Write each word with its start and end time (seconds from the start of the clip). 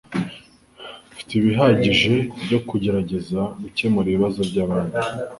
Mfite 1.11 1.31
ibihagije 1.39 2.13
byo 2.43 2.59
kugerageza 2.67 3.39
gukemura 3.61 4.07
ibibazo 4.09 4.39
byabandi. 4.49 4.97